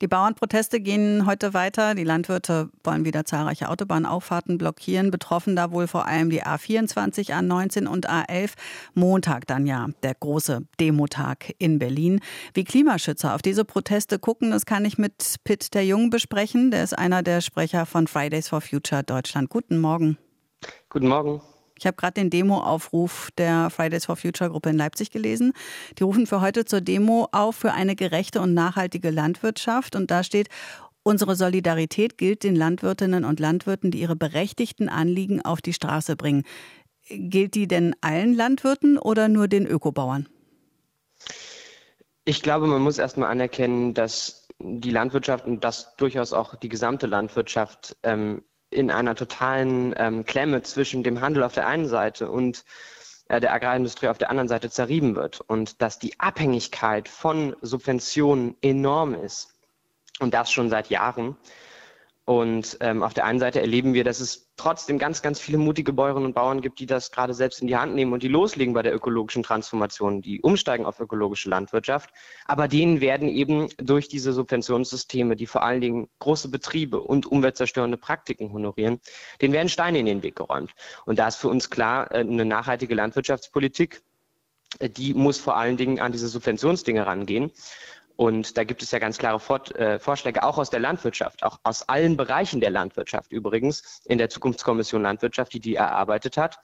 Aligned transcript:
Die 0.00 0.08
Bauernproteste 0.08 0.80
gehen 0.80 1.24
heute 1.24 1.54
weiter. 1.54 1.94
Die 1.94 2.02
Landwirte 2.02 2.68
wollen 2.82 3.04
wieder 3.04 3.24
zahlreiche 3.24 3.68
Autobahnauffahrten 3.68 4.58
blockieren. 4.58 5.12
Betroffen 5.12 5.54
da 5.54 5.70
wohl 5.70 5.86
vor 5.86 6.06
allem 6.06 6.30
die 6.30 6.42
A24, 6.42 7.30
A19 7.30 7.86
und 7.86 8.10
A11. 8.10 8.54
Montag 8.94 9.46
dann 9.46 9.66
ja 9.66 9.88
der 10.02 10.14
große 10.14 10.66
Demotag 10.80 11.54
in 11.58 11.78
Berlin. 11.78 12.20
Wie 12.54 12.64
Klimaschützer 12.64 13.34
auf 13.34 13.42
diese 13.42 13.64
Proteste 13.64 14.18
gucken, 14.18 14.50
das 14.50 14.66
kann 14.66 14.84
ich 14.84 14.98
mit 14.98 15.36
Pitt 15.44 15.74
der 15.74 15.86
Jung 15.86 16.10
besprechen. 16.10 16.72
Der 16.72 16.82
ist 16.82 16.98
einer 16.98 17.22
der 17.22 17.40
Sprecher 17.40 17.86
von 17.86 18.08
Fridays 18.08 18.48
for 18.48 18.60
Future 18.60 19.04
Deutschland. 19.04 19.48
Guten 19.48 19.78
Morgen. 19.78 20.18
Guten 20.88 21.06
Morgen. 21.08 21.40
Ich 21.84 21.86
habe 21.86 21.98
gerade 21.98 22.14
den 22.14 22.30
Demoaufruf 22.30 23.28
der 23.36 23.68
Fridays 23.68 24.06
for 24.06 24.16
Future 24.16 24.48
Gruppe 24.48 24.70
in 24.70 24.78
Leipzig 24.78 25.10
gelesen. 25.10 25.52
Die 25.98 26.02
rufen 26.02 26.26
für 26.26 26.40
heute 26.40 26.64
zur 26.64 26.80
Demo 26.80 27.28
auf 27.30 27.56
für 27.56 27.72
eine 27.74 27.94
gerechte 27.94 28.40
und 28.40 28.54
nachhaltige 28.54 29.10
Landwirtschaft. 29.10 29.94
Und 29.94 30.10
da 30.10 30.24
steht, 30.24 30.48
unsere 31.02 31.36
Solidarität 31.36 32.16
gilt 32.16 32.42
den 32.42 32.56
Landwirtinnen 32.56 33.26
und 33.26 33.38
Landwirten, 33.38 33.90
die 33.90 34.00
ihre 34.00 34.16
berechtigten 34.16 34.88
Anliegen 34.88 35.44
auf 35.44 35.60
die 35.60 35.74
Straße 35.74 36.16
bringen. 36.16 36.44
Gilt 37.10 37.54
die 37.54 37.68
denn 37.68 37.94
allen 38.00 38.32
Landwirten 38.32 38.96
oder 38.96 39.28
nur 39.28 39.46
den 39.46 39.66
Ökobauern? 39.66 40.26
Ich 42.24 42.40
glaube, 42.40 42.66
man 42.66 42.80
muss 42.80 42.96
erstmal 42.96 43.30
anerkennen, 43.30 43.92
dass 43.92 44.48
die 44.58 44.90
Landwirtschaft 44.90 45.44
und 45.44 45.62
das 45.62 45.94
durchaus 45.96 46.32
auch 46.32 46.54
die 46.54 46.70
gesamte 46.70 47.06
Landwirtschaft 47.06 47.94
ähm, 48.02 48.42
in 48.74 48.90
einer 48.90 49.14
totalen 49.14 49.94
ähm, 49.96 50.24
Klemme 50.24 50.62
zwischen 50.62 51.02
dem 51.02 51.20
Handel 51.20 51.42
auf 51.42 51.52
der 51.52 51.66
einen 51.66 51.86
Seite 51.86 52.30
und 52.30 52.64
äh, 53.28 53.40
der 53.40 53.52
Agrarindustrie 53.52 54.08
auf 54.08 54.18
der 54.18 54.30
anderen 54.30 54.48
Seite 54.48 54.68
zerrieben 54.68 55.16
wird 55.16 55.40
und 55.40 55.80
dass 55.80 55.98
die 55.98 56.18
Abhängigkeit 56.20 57.08
von 57.08 57.56
Subventionen 57.62 58.56
enorm 58.60 59.14
ist 59.14 59.54
und 60.20 60.34
das 60.34 60.50
schon 60.52 60.70
seit 60.70 60.90
Jahren. 60.90 61.36
Und 62.26 62.78
ähm, 62.80 63.02
auf 63.02 63.12
der 63.12 63.26
einen 63.26 63.38
Seite 63.38 63.60
erleben 63.60 63.92
wir, 63.92 64.02
dass 64.02 64.20
es 64.20 64.48
trotzdem 64.56 64.98
ganz, 64.98 65.20
ganz 65.20 65.38
viele 65.38 65.58
mutige 65.58 65.92
Bäuerinnen 65.92 66.24
und 66.24 66.34
Bauern 66.34 66.62
gibt, 66.62 66.78
die 66.80 66.86
das 66.86 67.10
gerade 67.10 67.34
selbst 67.34 67.60
in 67.60 67.66
die 67.66 67.76
Hand 67.76 67.94
nehmen 67.94 68.14
und 68.14 68.22
die 68.22 68.28
loslegen 68.28 68.72
bei 68.72 68.80
der 68.80 68.94
ökologischen 68.94 69.42
Transformation, 69.42 70.22
die 70.22 70.40
umsteigen 70.40 70.86
auf 70.86 71.00
ökologische 71.00 71.50
Landwirtschaft. 71.50 72.10
Aber 72.46 72.66
denen 72.66 73.02
werden 73.02 73.28
eben 73.28 73.68
durch 73.76 74.08
diese 74.08 74.32
Subventionssysteme, 74.32 75.36
die 75.36 75.46
vor 75.46 75.62
allen 75.62 75.82
Dingen 75.82 76.08
große 76.20 76.48
Betriebe 76.48 76.98
und 77.00 77.26
umweltzerstörende 77.26 77.98
Praktiken 77.98 78.52
honorieren, 78.52 79.00
denen 79.42 79.52
werden 79.52 79.68
Steine 79.68 79.98
in 79.98 80.06
den 80.06 80.22
Weg 80.22 80.36
geräumt. 80.36 80.72
Und 81.04 81.18
da 81.18 81.28
ist 81.28 81.36
für 81.36 81.48
uns 81.48 81.68
klar, 81.68 82.10
äh, 82.10 82.20
eine 82.20 82.46
nachhaltige 82.46 82.94
Landwirtschaftspolitik, 82.94 84.02
äh, 84.78 84.88
die 84.88 85.12
muss 85.12 85.38
vor 85.38 85.56
allen 85.56 85.76
Dingen 85.76 86.00
an 86.00 86.12
diese 86.12 86.28
Subventionsdinge 86.28 87.06
rangehen. 87.06 87.52
Und 88.16 88.56
da 88.56 88.64
gibt 88.64 88.82
es 88.82 88.90
ja 88.92 88.98
ganz 88.98 89.18
klare 89.18 89.40
Vor 89.40 89.60
äh, 89.76 89.98
Vorschläge, 89.98 90.42
auch 90.44 90.58
aus 90.58 90.70
der 90.70 90.80
Landwirtschaft, 90.80 91.42
auch 91.42 91.58
aus 91.64 91.88
allen 91.88 92.16
Bereichen 92.16 92.60
der 92.60 92.70
Landwirtschaft 92.70 93.32
übrigens, 93.32 94.02
in 94.04 94.18
der 94.18 94.30
Zukunftskommission 94.30 95.02
Landwirtschaft, 95.02 95.52
die 95.52 95.60
die 95.60 95.74
erarbeitet 95.74 96.36
hat. 96.36 96.58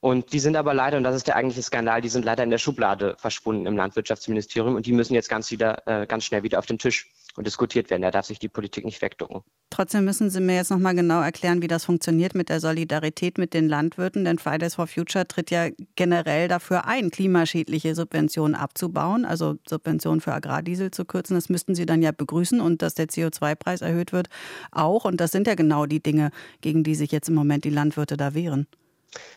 Und 0.00 0.32
die 0.32 0.38
sind 0.38 0.56
aber 0.56 0.74
leider, 0.74 0.98
und 0.98 1.04
das 1.04 1.16
ist 1.16 1.28
der 1.28 1.36
eigentliche 1.36 1.62
Skandal, 1.62 2.02
die 2.02 2.10
sind 2.10 2.24
leider 2.24 2.42
in 2.42 2.50
der 2.50 2.58
Schublade 2.58 3.14
verschwunden 3.18 3.66
im 3.66 3.76
Landwirtschaftsministerium 3.76 4.74
und 4.74 4.84
die 4.84 4.92
müssen 4.92 5.14
jetzt 5.14 5.30
ganz 5.30 5.50
wieder, 5.50 5.86
äh, 5.86 6.06
ganz 6.06 6.24
schnell 6.24 6.42
wieder 6.42 6.58
auf 6.58 6.66
den 6.66 6.78
Tisch 6.78 7.10
und 7.36 7.46
diskutiert 7.46 7.90
werden. 7.90 8.02
Da 8.02 8.10
darf 8.10 8.26
sich 8.26 8.38
die 8.38 8.48
Politik 8.48 8.84
nicht 8.84 9.02
wegducken. 9.02 9.42
Trotzdem 9.70 10.04
müssen 10.04 10.30
Sie 10.30 10.40
mir 10.40 10.54
jetzt 10.54 10.70
noch 10.70 10.78
mal 10.78 10.94
genau 10.94 11.20
erklären, 11.20 11.60
wie 11.60 11.66
das 11.66 11.84
funktioniert 11.84 12.34
mit 12.34 12.48
der 12.48 12.60
Solidarität 12.60 13.38
mit 13.38 13.54
den 13.54 13.68
Landwirten. 13.68 14.24
Denn 14.24 14.38
Fridays 14.38 14.76
for 14.76 14.86
Future 14.86 15.26
tritt 15.26 15.50
ja 15.50 15.68
generell 15.96 16.46
dafür 16.46 16.86
ein, 16.86 17.10
klimaschädliche 17.10 17.94
Subventionen 17.94 18.54
abzubauen, 18.54 19.24
also 19.24 19.56
Subventionen 19.68 20.20
für 20.20 20.32
Agrardiesel 20.32 20.92
zu 20.92 21.04
kürzen. 21.04 21.34
Das 21.34 21.48
müssten 21.48 21.74
Sie 21.74 21.86
dann 21.86 22.02
ja 22.02 22.12
begrüßen 22.12 22.60
und 22.60 22.82
dass 22.82 22.94
der 22.94 23.06
CO2-Preis 23.06 23.80
erhöht 23.80 24.12
wird 24.12 24.28
auch. 24.70 25.04
Und 25.04 25.20
das 25.20 25.32
sind 25.32 25.46
ja 25.46 25.56
genau 25.56 25.86
die 25.86 26.02
Dinge, 26.02 26.30
gegen 26.60 26.84
die 26.84 26.94
sich 26.94 27.10
jetzt 27.10 27.28
im 27.28 27.34
Moment 27.34 27.64
die 27.64 27.70
Landwirte 27.70 28.16
da 28.16 28.34
wehren. 28.34 28.68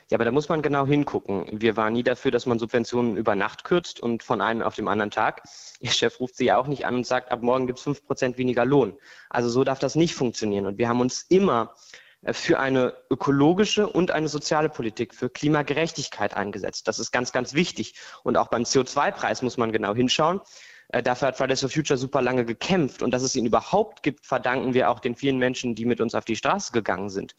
Ja, 0.09 0.17
aber 0.17 0.25
da 0.25 0.31
muss 0.31 0.49
man 0.49 0.61
genau 0.61 0.85
hingucken. 0.85 1.47
Wir 1.51 1.75
waren 1.75 1.93
nie 1.93 2.03
dafür, 2.03 2.31
dass 2.31 2.45
man 2.45 2.59
Subventionen 2.59 3.17
über 3.17 3.35
Nacht 3.35 3.63
kürzt 3.63 3.99
und 3.99 4.23
von 4.23 4.41
einem 4.41 4.61
auf 4.61 4.75
dem 4.75 4.87
anderen 4.87 5.11
Tag. 5.11 5.43
Ihr 5.79 5.91
Chef 5.91 6.19
ruft 6.19 6.35
sie 6.35 6.45
ja 6.45 6.57
auch 6.57 6.67
nicht 6.67 6.85
an 6.85 6.95
und 6.95 7.05
sagt, 7.05 7.31
ab 7.31 7.41
morgen 7.41 7.67
gibt 7.67 7.79
es 7.79 7.83
fünf 7.83 8.05
Prozent 8.05 8.37
weniger 8.37 8.65
Lohn. 8.65 8.97
Also 9.29 9.49
so 9.49 9.63
darf 9.63 9.79
das 9.79 9.95
nicht 9.95 10.15
funktionieren. 10.15 10.65
Und 10.65 10.77
wir 10.77 10.87
haben 10.87 11.01
uns 11.01 11.23
immer 11.29 11.75
äh, 12.21 12.33
für 12.33 12.59
eine 12.59 12.93
ökologische 13.09 13.87
und 13.87 14.11
eine 14.11 14.29
soziale 14.29 14.69
Politik, 14.69 15.13
für 15.13 15.29
Klimagerechtigkeit 15.29 16.35
eingesetzt. 16.35 16.87
Das 16.87 16.99
ist 16.99 17.11
ganz, 17.11 17.31
ganz 17.31 17.53
wichtig. 17.53 17.95
Und 18.23 18.37
auch 18.37 18.47
beim 18.47 18.63
CO2-Preis 18.63 19.41
muss 19.41 19.57
man 19.57 19.71
genau 19.71 19.93
hinschauen. 19.93 20.41
Äh, 20.89 21.03
dafür 21.03 21.29
hat 21.29 21.37
Fridays 21.37 21.61
for 21.61 21.69
Future 21.69 21.97
super 21.97 22.21
lange 22.21 22.45
gekämpft. 22.45 23.01
Und 23.01 23.11
dass 23.11 23.23
es 23.23 23.35
ihn 23.35 23.45
überhaupt 23.45 24.03
gibt, 24.03 24.25
verdanken 24.25 24.73
wir 24.73 24.89
auch 24.89 24.99
den 24.99 25.15
vielen 25.15 25.37
Menschen, 25.37 25.75
die 25.75 25.85
mit 25.85 26.01
uns 26.01 26.15
auf 26.15 26.25
die 26.25 26.35
Straße 26.35 26.71
gegangen 26.71 27.09
sind. 27.09 27.35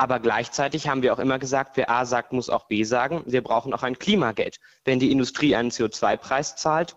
Aber 0.00 0.18
gleichzeitig 0.18 0.88
haben 0.88 1.02
wir 1.02 1.12
auch 1.12 1.18
immer 1.18 1.38
gesagt, 1.38 1.76
wer 1.76 1.90
A 1.90 2.06
sagt, 2.06 2.32
muss 2.32 2.48
auch 2.48 2.68
B 2.68 2.84
sagen. 2.84 3.22
Wir 3.26 3.42
brauchen 3.42 3.74
auch 3.74 3.82
ein 3.82 3.98
Klimageld. 3.98 4.58
Wenn 4.86 4.98
die 4.98 5.12
Industrie 5.12 5.54
einen 5.54 5.70
CO2-Preis 5.70 6.56
zahlt, 6.56 6.96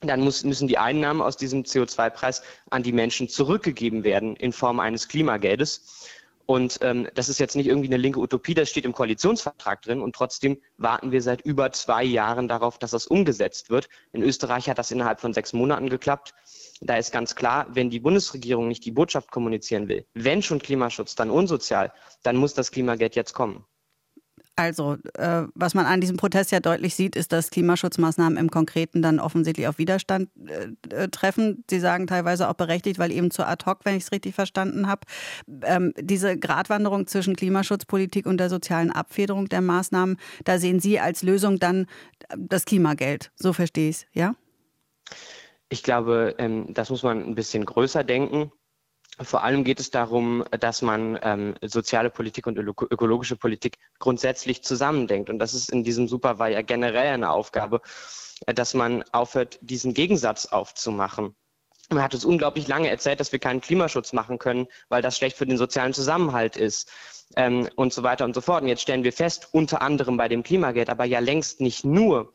dann 0.00 0.22
muss, 0.22 0.42
müssen 0.42 0.66
die 0.66 0.76
Einnahmen 0.76 1.22
aus 1.22 1.36
diesem 1.36 1.62
CO2-Preis 1.62 2.42
an 2.68 2.82
die 2.82 2.90
Menschen 2.90 3.28
zurückgegeben 3.28 4.02
werden 4.02 4.34
in 4.34 4.52
Form 4.52 4.80
eines 4.80 5.06
Klimageldes. 5.06 6.08
Und 6.44 6.80
ähm, 6.82 7.08
das 7.14 7.28
ist 7.28 7.38
jetzt 7.38 7.54
nicht 7.54 7.68
irgendwie 7.68 7.88
eine 7.88 7.96
linke 7.96 8.18
Utopie, 8.18 8.54
das 8.54 8.68
steht 8.68 8.86
im 8.86 8.92
Koalitionsvertrag 8.92 9.80
drin. 9.80 10.00
Und 10.00 10.16
trotzdem 10.16 10.60
warten 10.78 11.12
wir 11.12 11.22
seit 11.22 11.42
über 11.42 11.70
zwei 11.70 12.02
Jahren 12.02 12.48
darauf, 12.48 12.76
dass 12.76 12.90
das 12.90 13.06
umgesetzt 13.06 13.70
wird. 13.70 13.88
In 14.10 14.24
Österreich 14.24 14.68
hat 14.68 14.78
das 14.78 14.90
innerhalb 14.90 15.20
von 15.20 15.32
sechs 15.32 15.52
Monaten 15.52 15.88
geklappt. 15.88 16.34
Da 16.84 16.96
ist 16.96 17.12
ganz 17.12 17.34
klar, 17.34 17.66
wenn 17.72 17.90
die 17.90 18.00
Bundesregierung 18.00 18.68
nicht 18.68 18.84
die 18.84 18.90
Botschaft 18.90 19.30
kommunizieren 19.30 19.88
will, 19.88 20.04
wenn 20.14 20.42
schon 20.42 20.58
Klimaschutz, 20.58 21.14
dann 21.14 21.30
unsozial, 21.30 21.92
dann 22.22 22.36
muss 22.36 22.54
das 22.54 22.70
Klimageld 22.70 23.14
jetzt 23.14 23.34
kommen. 23.34 23.64
Also, 24.54 24.98
äh, 25.14 25.44
was 25.54 25.72
man 25.72 25.86
an 25.86 26.02
diesem 26.02 26.18
Protest 26.18 26.52
ja 26.52 26.60
deutlich 26.60 26.94
sieht, 26.94 27.16
ist, 27.16 27.32
dass 27.32 27.50
Klimaschutzmaßnahmen 27.50 28.36
im 28.36 28.50
Konkreten 28.50 29.00
dann 29.00 29.18
offensichtlich 29.18 29.66
auf 29.66 29.78
Widerstand 29.78 30.28
äh, 30.46 30.94
äh 30.94 31.08
treffen. 31.08 31.64
Sie 31.70 31.80
sagen 31.80 32.06
teilweise 32.06 32.48
auch 32.48 32.54
berechtigt, 32.54 32.98
weil 32.98 33.12
eben 33.12 33.30
zu 33.30 33.46
ad 33.46 33.64
hoc, 33.64 33.80
wenn 33.84 33.96
ich 33.96 34.04
es 34.04 34.12
richtig 34.12 34.34
verstanden 34.34 34.88
habe. 34.88 35.02
Ähm, 35.62 35.94
diese 35.98 36.38
Gratwanderung 36.38 37.06
zwischen 37.06 37.34
Klimaschutzpolitik 37.34 38.26
und 38.26 38.36
der 38.36 38.50
sozialen 38.50 38.90
Abfederung 38.90 39.48
der 39.48 39.62
Maßnahmen, 39.62 40.18
da 40.44 40.58
sehen 40.58 40.80
Sie 40.80 41.00
als 41.00 41.22
Lösung 41.22 41.58
dann 41.58 41.86
das 42.36 42.66
Klimageld. 42.66 43.32
So 43.36 43.54
verstehe 43.54 43.88
ich 43.88 43.96
es, 43.96 44.06
ja? 44.12 44.34
Ich 45.72 45.82
glaube, 45.82 46.34
ähm, 46.36 46.66
das 46.74 46.90
muss 46.90 47.02
man 47.02 47.24
ein 47.24 47.34
bisschen 47.34 47.64
größer 47.64 48.04
denken. 48.04 48.52
Vor 49.18 49.42
allem 49.42 49.64
geht 49.64 49.80
es 49.80 49.90
darum, 49.90 50.44
dass 50.60 50.82
man 50.82 51.18
ähm, 51.22 51.54
soziale 51.62 52.10
Politik 52.10 52.46
und 52.46 52.58
ökologische 52.58 53.36
Politik 53.36 53.78
grundsätzlich 53.98 54.62
zusammendenkt. 54.62 55.30
Und 55.30 55.38
das 55.38 55.54
ist 55.54 55.72
in 55.72 55.82
diesem 55.82 56.08
Superwahl 56.08 56.52
ja 56.52 56.60
generell 56.60 57.14
eine 57.14 57.30
Aufgabe, 57.30 57.80
äh, 58.44 58.52
dass 58.52 58.74
man 58.74 59.02
aufhört, 59.12 59.60
diesen 59.62 59.94
Gegensatz 59.94 60.44
aufzumachen. 60.44 61.34
Man 61.88 62.02
hat 62.02 62.12
uns 62.12 62.26
unglaublich 62.26 62.68
lange 62.68 62.90
erzählt, 62.90 63.20
dass 63.20 63.32
wir 63.32 63.38
keinen 63.38 63.62
Klimaschutz 63.62 64.12
machen 64.12 64.38
können, 64.38 64.66
weil 64.90 65.00
das 65.00 65.16
schlecht 65.16 65.38
für 65.38 65.46
den 65.46 65.56
sozialen 65.56 65.94
Zusammenhalt 65.94 66.58
ist 66.58 66.92
ähm, 67.36 67.66
und 67.76 67.94
so 67.94 68.02
weiter 68.02 68.26
und 68.26 68.34
so 68.34 68.42
fort. 68.42 68.60
Und 68.60 68.68
jetzt 68.68 68.82
stellen 68.82 69.04
wir 69.04 69.12
fest, 69.14 69.48
unter 69.52 69.80
anderem 69.80 70.18
bei 70.18 70.28
dem 70.28 70.42
Klimageld, 70.42 70.90
aber 70.90 71.06
ja 71.06 71.20
längst 71.20 71.62
nicht 71.62 71.82
nur, 71.86 72.30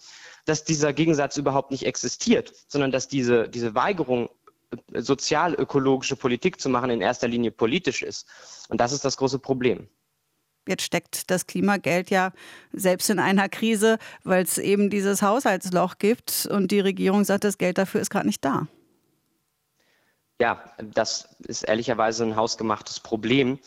dass 0.48 0.64
dieser 0.64 0.94
Gegensatz 0.94 1.38
überhaupt 1.38 1.72
nicht 1.72 1.86
existiert, 1.86 2.54
sondern 2.68 2.92
dass 2.92 3.08
diese, 3.08 3.50
diese 3.50 3.76
Weigerung, 3.76 4.30
sozial-ökologische 4.94 6.16
Politik 6.16 6.60
zu 6.60 6.70
machen, 6.70 6.90
in 6.90 7.02
erster 7.02 7.28
Linie 7.28 7.52
politisch 7.52 8.02
ist. 8.02 8.28
Und 8.70 8.82
das 8.82 8.92
ist 8.92 9.06
das 9.06 9.18
große 9.18 9.40
Problem. 9.40 9.88
Jetzt 10.68 10.84
steckt 10.84 11.32
das 11.32 11.48
Klimageld 11.48 12.10
ja 12.10 12.34
selbst 12.74 13.10
in 13.10 13.20
einer 13.20 13.48
Krise, 13.48 13.98
weil 14.24 14.44
es 14.44 14.58
eben 14.58 14.90
dieses 14.90 15.22
Haushaltsloch 15.22 15.98
gibt 15.98 16.46
und 16.52 16.72
die 16.72 16.82
Regierung 16.82 17.24
sagt, 17.24 17.46
das 17.46 17.58
Geld 17.58 17.78
dafür 17.78 18.02
ist 18.02 18.10
gerade 18.10 18.28
nicht 18.28 18.44
da. 18.44 18.68
Ja, 20.40 20.64
das 20.94 21.30
ist 21.40 21.64
ehrlicherweise 21.64 22.26
ein 22.26 22.36
hausgemachtes 22.36 23.00
Problem. 23.00 23.60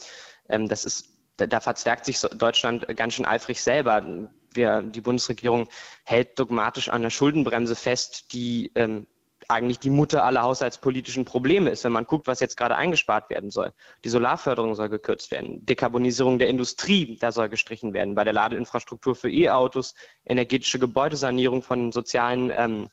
Ähm, 0.49 0.69
das 0.69 0.85
ist, 0.85 1.09
da 1.37 1.61
verzwergt 1.61 2.05
sich 2.05 2.21
Deutschland 2.21 2.87
ganz 2.97 3.15
schön 3.15 3.25
eifrig 3.25 3.62
selber 3.62 4.29
wir, 4.55 4.82
die 4.82 5.00
Bundesregierung 5.00 5.69
hält 6.05 6.38
dogmatisch 6.38 6.88
an 6.88 7.02
der 7.02 7.11
Schuldenbremse 7.11 7.76
fest, 7.76 8.32
die 8.32 8.73
ähm, 8.75 9.06
eigentlich 9.49 9.79
die 9.79 9.91
Mutter 9.91 10.25
aller 10.25 10.43
haushaltspolitischen 10.43 11.25
Probleme 11.25 11.70
ist, 11.70 11.85
wenn 11.85 11.93
man 11.93 12.06
guckt, 12.06 12.26
was 12.26 12.41
jetzt 12.41 12.56
gerade 12.56 12.76
eingespart 12.76 13.31
werden 13.31 13.50
soll. 13.50 13.73
Die 14.05 14.08
Solarförderung 14.08 14.75
soll 14.75 14.88
gekürzt 14.88 15.31
werden, 15.31 15.64
Dekarbonisierung 15.67 16.38
der 16.38 16.49
Industrie, 16.49 17.17
da 17.20 17.32
soll 17.32 17.49
gestrichen 17.49 17.93
werden, 17.93 18.14
bei 18.14 18.25
der 18.25 18.32
Ladeinfrastruktur 18.32 19.14
für 19.14 19.31
E-Autos, 19.31 19.94
energetische 20.25 20.79
Gebäudesanierung 20.79 21.62
von 21.62 21.93
sozialen 21.93 22.52
ähm, 22.56 22.88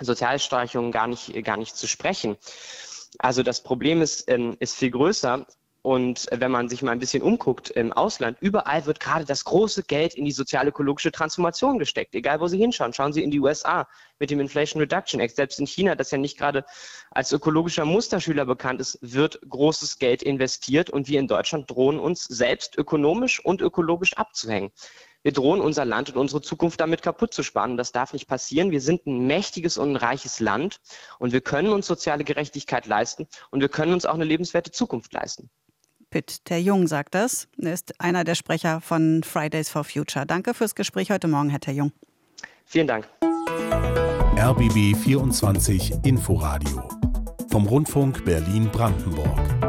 Sozialstreichungen 0.00 0.90
gar 0.90 1.06
nicht, 1.06 1.44
gar 1.44 1.56
nicht 1.56 1.76
zu 1.76 1.86
sprechen. 1.86 2.36
Also 3.18 3.42
das 3.42 3.62
Problem 3.62 4.02
ist, 4.02 4.28
ähm, 4.28 4.56
ist 4.58 4.76
viel 4.76 4.90
größer 4.90 5.46
Und 5.82 6.28
wenn 6.30 6.52
man 6.52 6.68
sich 6.68 6.80
mal 6.82 6.92
ein 6.92 7.00
bisschen 7.00 7.24
umguckt 7.24 7.70
im 7.70 7.92
Ausland, 7.92 8.38
überall 8.40 8.86
wird 8.86 9.00
gerade 9.00 9.24
das 9.24 9.44
große 9.44 9.82
Geld 9.82 10.14
in 10.14 10.24
die 10.24 10.30
sozial-ökologische 10.30 11.10
Transformation 11.10 11.80
gesteckt. 11.80 12.14
Egal, 12.14 12.38
wo 12.38 12.46
Sie 12.46 12.58
hinschauen. 12.58 12.92
Schauen 12.92 13.12
Sie 13.12 13.22
in 13.22 13.32
die 13.32 13.40
USA 13.40 13.88
mit 14.20 14.30
dem 14.30 14.38
Inflation 14.38 14.80
Reduction 14.80 15.18
Act. 15.18 15.34
Selbst 15.34 15.58
in 15.58 15.66
China, 15.66 15.96
das 15.96 16.12
ja 16.12 16.18
nicht 16.18 16.38
gerade 16.38 16.64
als 17.10 17.32
ökologischer 17.32 17.84
Musterschüler 17.84 18.44
bekannt 18.44 18.80
ist, 18.80 18.96
wird 19.02 19.40
großes 19.48 19.98
Geld 19.98 20.22
investiert. 20.22 20.88
Und 20.88 21.08
wir 21.08 21.18
in 21.18 21.26
Deutschland 21.26 21.68
drohen 21.68 21.98
uns 21.98 22.24
selbst 22.24 22.78
ökonomisch 22.78 23.44
und 23.44 23.60
ökologisch 23.60 24.12
abzuhängen. 24.16 24.70
Wir 25.24 25.32
drohen 25.32 25.60
unser 25.60 25.84
Land 25.84 26.10
und 26.10 26.16
unsere 26.16 26.42
Zukunft 26.42 26.80
damit 26.80 27.02
kaputt 27.02 27.34
zu 27.34 27.42
sparen. 27.42 27.76
Das 27.76 27.90
darf 27.90 28.12
nicht 28.12 28.28
passieren. 28.28 28.70
Wir 28.70 28.80
sind 28.80 29.06
ein 29.06 29.26
mächtiges 29.26 29.78
und 29.78 29.92
ein 29.92 29.96
reiches 29.96 30.38
Land 30.38 30.80
und 31.18 31.32
wir 31.32 31.40
können 31.40 31.72
uns 31.72 31.88
soziale 31.88 32.22
Gerechtigkeit 32.22 32.86
leisten 32.86 33.26
und 33.50 33.60
wir 33.60 33.68
können 33.68 33.92
uns 33.92 34.06
auch 34.06 34.14
eine 34.14 34.24
lebenswerte 34.24 34.70
Zukunft 34.70 35.12
leisten. 35.12 35.50
Pitt, 36.12 36.48
der 36.50 36.60
Jung 36.62 36.86
sagt 36.86 37.14
das. 37.16 37.48
Er 37.60 37.72
ist 37.72 38.00
einer 38.00 38.22
der 38.22 38.36
Sprecher 38.36 38.80
von 38.80 39.22
Fridays 39.24 39.68
for 39.70 39.82
Future. 39.82 40.26
Danke 40.26 40.54
fürs 40.54 40.76
Gespräch 40.76 41.10
heute 41.10 41.26
Morgen, 41.26 41.48
Herr 41.48 41.58
Terjung. 41.58 41.90
Vielen 42.66 42.86
Dank. 42.86 43.08
RBB 44.36 44.94
24 44.96 45.94
Inforadio 46.04 46.88
vom 47.50 47.66
Rundfunk 47.66 48.24
Berlin-Brandenburg. 48.24 49.61